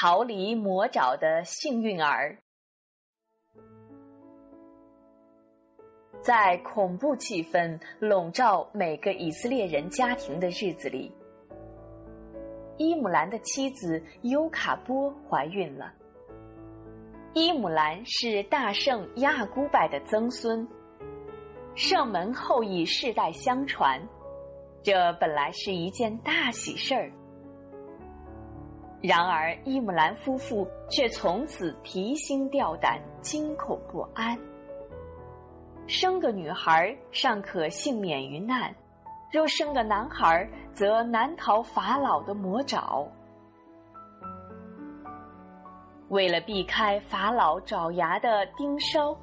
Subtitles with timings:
[0.00, 2.38] 逃离魔爪的幸运儿。
[6.20, 11.12] 在恐怖气氛笼罩每个以色列人家庭的日子里，
[12.76, 15.92] 伊姆兰的妻子尤卡波怀孕了。
[17.34, 20.64] 伊姆兰是大圣亚古拜的曾孙，
[21.74, 24.00] 圣门后裔世代相传，
[24.80, 27.10] 这本来是一件大喜事儿。
[29.00, 34.36] 然而，伊姆兰夫妇却从此提心吊胆、惊恐不安。
[35.86, 38.74] 生个女孩尚可幸免于难，
[39.32, 43.06] 若生个男孩，则难逃法老的魔爪。
[46.08, 49.16] 为了避开法老爪牙的盯梢，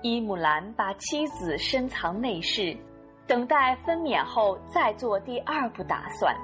[0.00, 2.74] 伊姆兰把妻子深藏内室，
[3.26, 6.34] 等待分娩后再做第二步打算。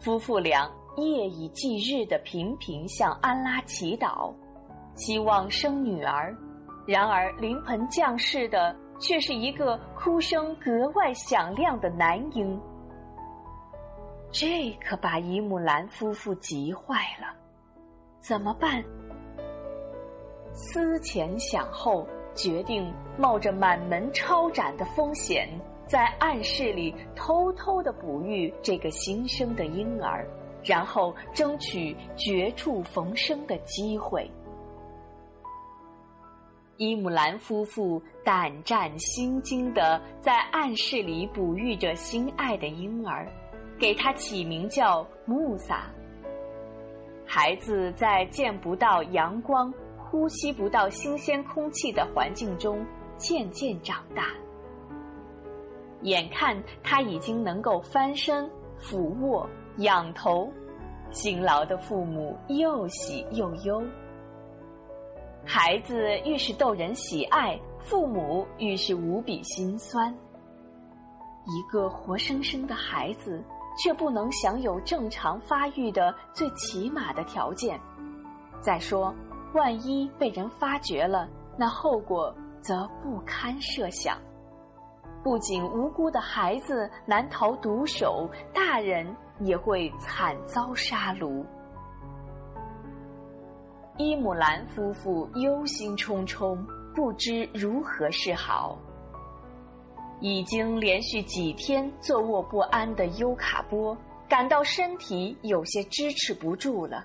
[0.00, 4.32] 夫妇俩夜以继日的频频向安拉祈祷，
[4.94, 6.36] 希望生女儿。
[6.86, 12.60] 然而，临盆降世的却是一个哭声格外响亮的男婴，
[14.30, 17.34] 这可把伊姆兰夫妇急坏了。
[18.20, 18.84] 怎么办？
[20.52, 25.48] 思前想后，决定冒着满门抄斩的风险，
[25.86, 30.28] 在暗室里偷偷的哺育这个新生的婴儿，
[30.64, 34.30] 然后争取绝处逢生的机会。
[36.76, 43.28] 伊姆兰夫妇胆战心惊的在暗室里哺育着心爱的婴儿，
[43.78, 45.88] 给他起名叫穆萨。
[47.24, 52.84] 孩子在见不到阳光、呼吸不到新鲜空气的环境中
[53.16, 54.34] 渐渐长大，
[56.02, 60.50] 眼看他已经能够翻身、俯卧、仰头，
[61.10, 63.82] 辛劳的父母又喜又忧。
[65.44, 70.14] 孩子愈是逗人喜爱，父母愈是无比心酸。
[71.46, 73.42] 一个活生生的孩子，
[73.76, 77.78] 却不能享有正常发育的最起码的条件。
[78.60, 79.14] 再说，
[79.54, 84.16] 万一被人发觉了，那后果则不堪设想。
[85.22, 89.06] 不仅无辜的孩子难逃毒手，大人
[89.40, 91.44] 也会惨遭杀戮。
[93.96, 96.58] 伊姆兰夫妇忧心忡忡，
[96.94, 98.78] 不知如何是好。
[100.20, 103.96] 已经连续几天坐卧不安的尤卡波
[104.28, 107.04] 感到身体有些支持不住了，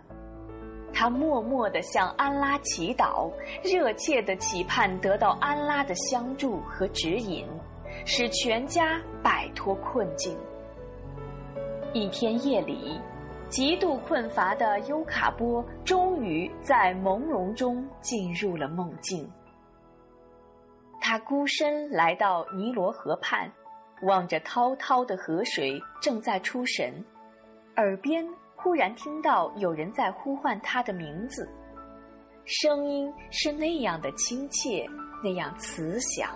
[0.94, 3.30] 他默默地向安拉祈祷，
[3.64, 7.46] 热切地期盼得到安拉的相助和指引，
[8.06, 10.38] 使全家摆脱困境。
[11.94, 13.00] 一天夜里。
[13.50, 19.28] 极度困乏的尤卡波终于在朦胧中进入了梦境。
[21.02, 23.52] 他孤身来到尼罗河畔，
[24.04, 27.04] 望着滔滔的河水，正在出神，
[27.78, 28.24] 耳边
[28.56, 31.50] 忽然听到有人在呼唤他的名字，
[32.46, 34.86] 声音是那样的亲切，
[35.24, 36.30] 那样慈祥。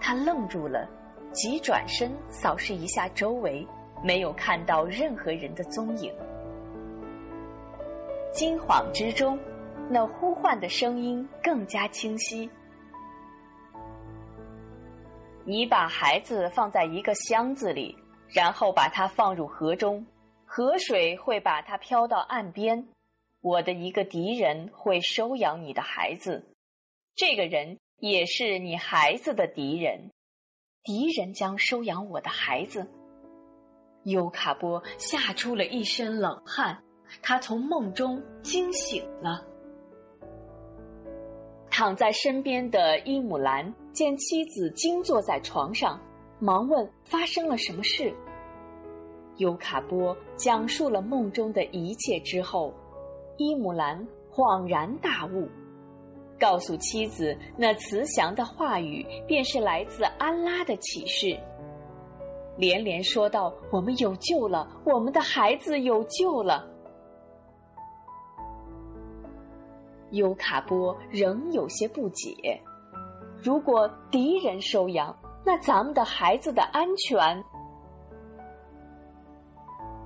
[0.00, 0.88] 他愣住了，
[1.32, 3.66] 急转身扫视一下周围。
[4.04, 6.12] 没有看到任何人的踪影，
[8.30, 9.38] 惊慌之中，
[9.88, 12.48] 那呼唤的声音更加清晰。
[15.44, 17.96] 你把孩子放在一个箱子里，
[18.28, 20.06] 然后把它放入河中，
[20.44, 22.86] 河水会把它漂到岸边。
[23.40, 26.54] 我的一个敌人会收养你的孩子，
[27.14, 30.10] 这个人也是你孩子的敌人，
[30.86, 32.86] 敌人将收养我的孩子。
[34.04, 36.80] 尤卡波吓出了一身冷汗，
[37.20, 39.44] 他从梦中惊醒了。
[41.68, 46.00] 躺在身边的伊姆兰见妻子惊坐在床上，
[46.38, 48.14] 忙问发生了什么事。
[49.38, 52.72] 尤卡波讲述了梦中的一切之后，
[53.38, 55.48] 伊姆兰恍然大悟，
[56.38, 61.38] 告诉妻子那慈祥的话语便是来自安拉的启示。
[62.56, 66.66] 连连说道：“我们有救了，我们的孩子有救了。”
[70.12, 72.32] 尤卡波仍有些不解：
[73.42, 77.44] 如果敌人收养，那咱们的孩子的安全？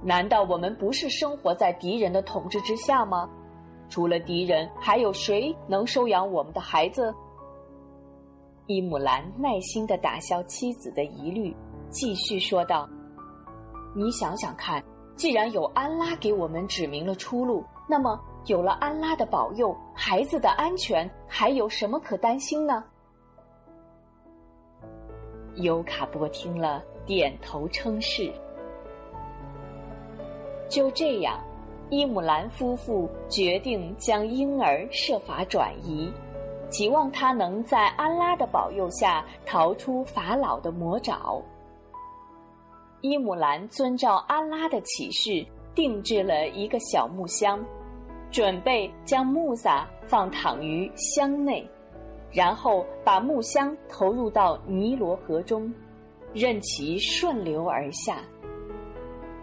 [0.02, 3.30] 难道我们不是生活在敌人的统治之下吗？
[3.90, 7.14] 除了敌人，还有谁能收养我们的孩子？
[8.66, 11.54] 伊姆兰耐心的打消妻子的疑虑。
[11.88, 12.88] 继续说道
[13.96, 14.80] ：“你想想看，
[15.16, 18.16] 既然有安拉给我们指明了出路，那么
[18.46, 22.84] 有了安拉的保佑，孩子的安全还有什么可担心呢？
[25.56, 28.32] 尤卡波听了，点头称是。
[30.68, 31.40] 就这样，
[31.90, 36.08] 伊姆兰夫妇决定将婴儿设法转移，
[36.70, 41.42] 期望他能在安拉的保佑下逃出法老的魔爪。
[43.00, 45.44] 伊姆兰遵照安拉的启示，
[45.74, 47.58] 定制了一个小木箱，
[48.30, 51.68] 准备将穆萨放躺于箱内。
[52.32, 55.74] 然后把木箱投入到尼罗河中，
[56.32, 58.18] 任其顺流而下。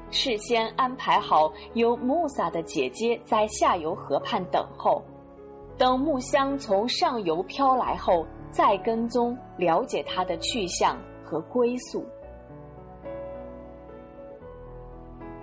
[0.09, 5.03] 事先安排好，由穆萨的姐姐在下游河畔等候，
[5.77, 12.05] 等木箱从上游飘来后，再跟踪了解他的去向和归宿。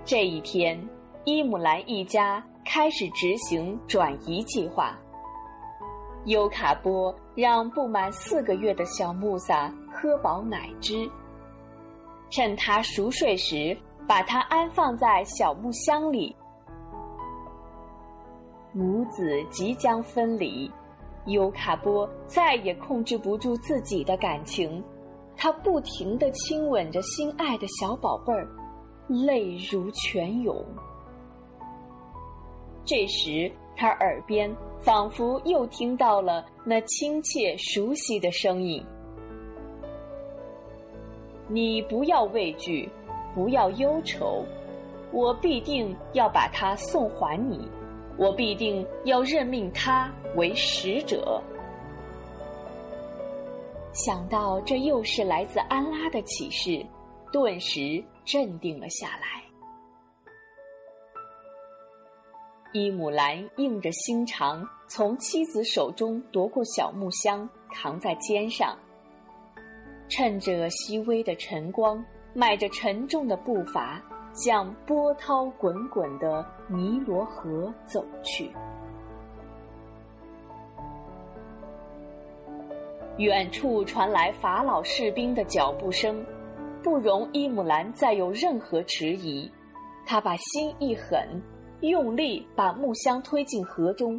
[0.05, 0.82] 这一天，
[1.25, 4.99] 伊姆兰一家开始执行转移计划。
[6.25, 11.06] 尤卡波让不满四个月的小穆萨喝饱奶汁，
[12.31, 16.34] 趁他熟睡时，把它安放在小木箱里。
[18.72, 20.70] 母子即将分离，
[21.26, 24.82] 尤卡波再也控制不住自己的感情，
[25.36, 28.48] 他不停地亲吻着心爱的小宝贝儿，
[29.08, 30.64] 泪如泉涌。
[32.84, 33.50] 这时。
[33.76, 38.80] 他耳边仿佛又听到了那亲切熟悉的声音
[41.50, 42.88] ：“你不要畏惧，
[43.34, 44.44] 不要忧愁，
[45.12, 47.69] 我必定要把它送还你，
[48.16, 51.42] 我必定要任命他为使者。”
[53.92, 56.84] 想到这又是来自安拉的启示，
[57.32, 59.42] 顿时镇定了下来。
[62.72, 68.76] 伊姆兰硬着心肠，从妻子手中夺过小木箱，扛在肩上，
[70.08, 72.04] 趁着熹微的晨光，
[72.34, 74.02] 迈着沉重的步伐，
[74.34, 78.50] 向波涛滚滚的尼罗河走去。
[83.19, 86.26] 远处传来法老士兵的脚步声，
[86.82, 89.48] 不容伊姆兰再有任何迟疑，
[90.04, 91.40] 他把心一狠。
[91.80, 94.19] 用力把木箱推进河中，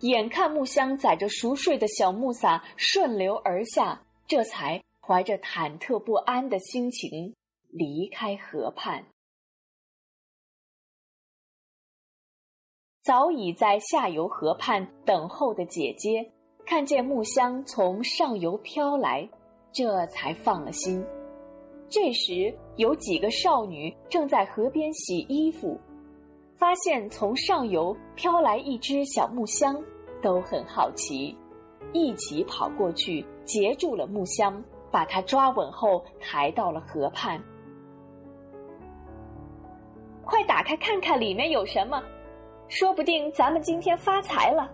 [0.00, 7.34] 眼看木箱载着熟睡的小穆萨顺流而下，这才怀着忐忑不安的心情
[7.72, 9.04] 离开河畔。
[13.02, 16.30] 早已在下游河畔等候的姐姐，
[16.66, 19.28] 看见木箱从上游飘来，
[19.72, 21.04] 这才放了心。
[21.88, 25.80] 这时，有几个少女正在河边洗衣服。
[26.56, 29.82] 发现从上游飘来一只小木箱，
[30.22, 31.36] 都很好奇，
[31.92, 37.42] 一起跑过去截住了木箱，把它抓稳后抬到了河畔。
[40.24, 42.02] 快打开看看里面有什么，
[42.68, 44.70] 说不定咱们今天发财了。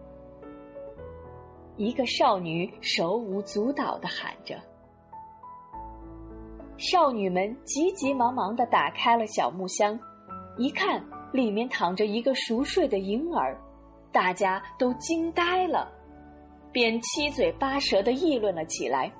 [1.77, 4.57] 一个少女手舞足蹈的喊着，
[6.77, 9.99] 少女们急急忙忙的打开了小木箱，
[10.57, 11.03] 一看。
[11.31, 13.55] 里面躺着一个熟睡的婴儿，
[14.11, 15.87] 大家都惊呆了，
[16.73, 19.13] 便七嘴八舌的议论了起来。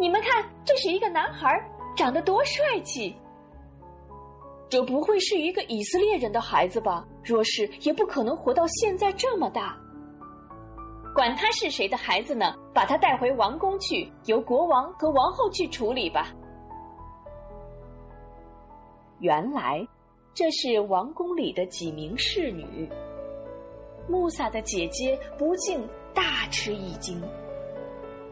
[0.00, 1.48] 你们看，这是一个男孩，
[1.94, 3.14] 长得多帅气！
[4.70, 7.04] 这不会是一个以色列人的孩子吧？
[7.22, 9.76] 若是，也不可能活到现在这么大。
[11.14, 12.54] 管他是谁的孩子呢？
[12.72, 16.32] 把他带回王宫去，由国王和王后去处理吧。
[19.18, 19.86] 原来。
[20.32, 22.88] 这是王宫里的几名侍女。
[24.08, 25.84] 穆萨的姐姐不禁
[26.14, 27.20] 大吃一惊，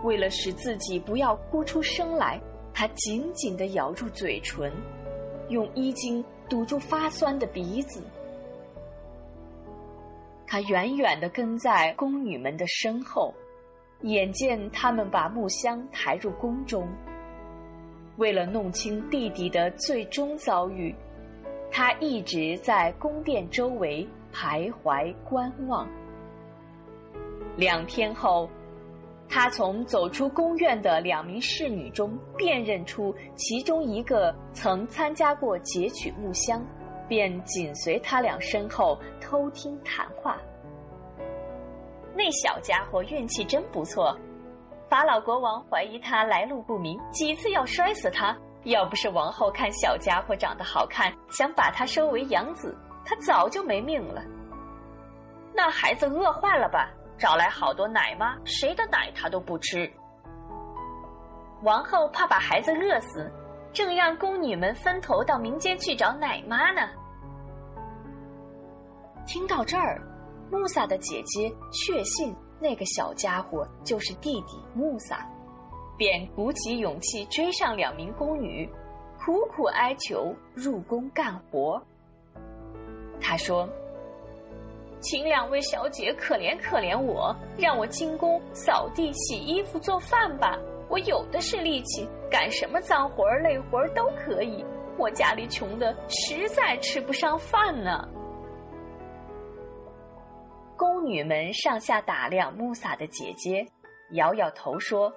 [0.04, 2.40] 为了使自己不要哭出声来，
[2.73, 4.73] 她紧紧的咬住嘴唇，
[5.49, 8.02] 用衣襟堵住发酸的鼻子。
[10.47, 13.35] 他远远的跟在宫女们的身后，
[14.02, 16.88] 眼见他们把木箱抬入宫中，
[18.17, 20.95] 为了弄清弟弟的最终遭遇。
[21.71, 25.87] 他一直在宫殿周围徘徊观望。
[27.57, 28.49] 两天后，
[29.28, 36.64] 他从走出宫院的两名侍女中辨认出其中一个曾参加过劫取木箱，
[37.06, 40.38] 便紧随他俩身后偷听谈话。
[42.14, 44.16] 那小家伙运气真不错，
[44.88, 54.23] 法老国王怀疑他来路不明，几次要摔死他，要不是王后看小家伙长得好看，想把他收为养子，他早就没命了。
[55.54, 56.90] 那孩子饿坏了吧？
[57.19, 59.91] 找来好多奶妈，谁的奶他都不吃。
[61.63, 63.29] 王后怕把孩子饿死，
[63.73, 66.89] 正让宫女们分头到民间去找奶妈呢。
[69.27, 70.01] 听到这儿，
[70.51, 75.27] 穆萨的姐姐确信那个小家伙就是弟弟穆萨，
[75.97, 78.71] 便鼓起勇气追上两名宫女，
[79.19, 81.83] 苦苦哀求入宫干活。
[83.21, 83.69] 他说。
[85.00, 90.59] 请两位小姐可怜可怜我，让我进宫扫地、洗衣服、做饭吧。
[90.88, 94.64] 我有的是力气，干什么脏活儿、累活儿都可以。
[94.97, 98.09] 我家里穷的实在吃不上饭呢。
[100.76, 103.64] 宫女们上下打量穆萨的姐姐，
[104.12, 105.12] 摇摇头说：“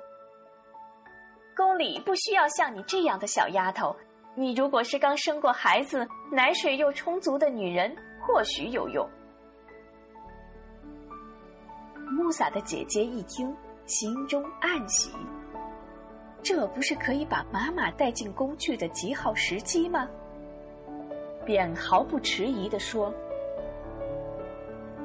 [1.57, 3.95] 宫里不需要像你这样的小丫头。
[4.35, 9.07] 你如果是刚生过孩子、奶水又充足的女人，或许有用。”
[12.21, 13.51] 穆萨的姐姐一听，
[13.87, 15.09] 心中暗喜。
[16.43, 20.07] 这不是可以把妈妈带进宫去的极好时机吗？
[21.43, 23.11] 便毫不迟疑地说：“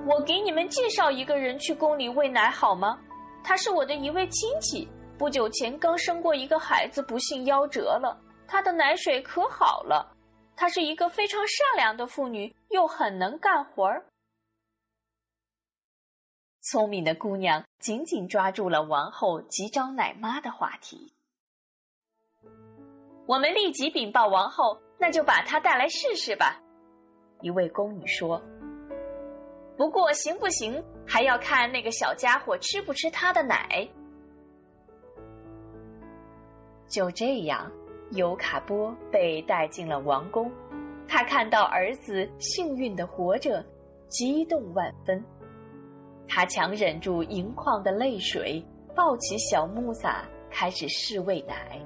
[0.06, 2.99] 我给你们介绍一个人去宫里喂奶好吗？
[3.42, 8.14] 他是我的一位亲戚，不久前刚生过一个孩子，不幸夭折了。
[8.46, 10.14] 他的奶水可好了。
[10.54, 14.04] 她是一个非常善良的妇女，又很能干活儿。”
[16.68, 21.12] 聪明的姑娘紧紧抓住了王后急招奶妈的话题。
[23.25, 26.61] 我们立即禀报王后，那就把她带来试试吧。
[27.40, 28.42] 一位宫女说
[29.78, 33.88] ：“不过行不行，还要看那个小家伙吃不吃她的奶。”
[36.88, 37.70] 就这样，
[38.11, 40.50] 尤卡波被带进了王宫。
[41.06, 43.64] 他看到儿子幸运的活着，
[44.08, 45.25] 激动万分。
[46.28, 48.64] 他强忍住盈眶的泪水，
[48.95, 51.80] 抱起小穆萨开始试喂奶。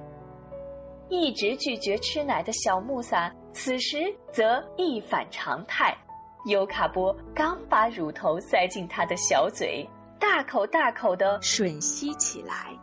[1.09, 3.97] 一直拒绝吃奶的小穆萨，此时
[4.31, 5.95] 则一反常态。
[6.45, 9.85] 尤卡波刚把乳头塞进他的小嘴，
[10.17, 12.75] 大口大口的吮吸起来，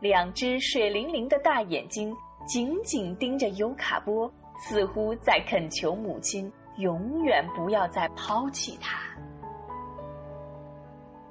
[0.00, 2.14] 两只水灵灵的大眼睛
[2.46, 9.05] 紧紧盯着尤卡波，似乎在恳求母亲永远不要再抛弃他。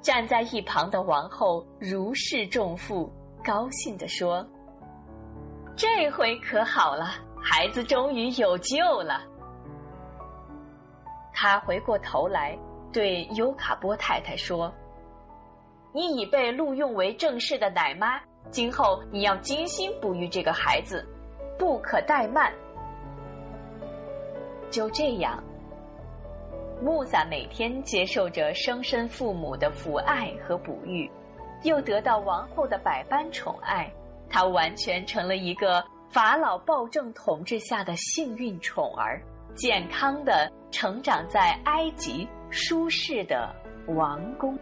[0.06, 3.12] 站在一旁的王后如释重负，
[3.44, 4.46] 高兴地说
[5.74, 7.06] ：“这回可好了，
[7.42, 9.20] 孩子终于有救了。”
[11.34, 12.56] 她回过头来
[12.92, 14.72] 对尤卡波太太说
[15.92, 21.04] ：“你已被录用为正式的奶妈，今后你要精心哺育这个孩子，
[21.58, 22.54] 不可怠慢。”
[24.70, 25.42] 就这样。
[26.82, 31.10] 穆萨每天接受着生身父母的抚爱和哺育，
[31.62, 33.90] 又得到王后的百般宠爱，
[34.28, 39.20] 他完全成了一个法老暴政统治下的幸运宠儿，
[39.54, 43.54] 健康的成长在埃及舒适的
[43.88, 44.56] 王宫。